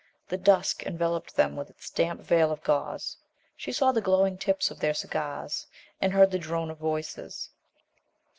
The 0.29 0.37
dusk 0.37 0.81
enveloped 0.81 1.35
them 1.35 1.55
with 1.55 1.69
its 1.69 1.91
damp 1.91 2.21
veil 2.21 2.51
of 2.51 2.63
gauze. 2.63 3.17
She 3.55 3.71
saw 3.71 3.91
the 3.91 4.01
glowing 4.01 4.35
tips 4.39 4.71
of 4.71 4.79
their 4.79 4.95
cigars, 4.95 5.67
and 6.01 6.11
heard 6.11 6.31
the 6.31 6.39
drone 6.39 6.71
of 6.71 6.79
voices. 6.79 7.51